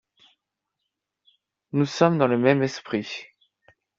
Nous 1.73 1.85
sommes 1.85 2.17
dans 2.17 2.25
le 2.25 2.39
même 2.39 2.63
esprit. 2.63 3.23